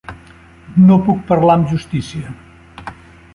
[0.87, 2.35] No puc parlar amb justícia.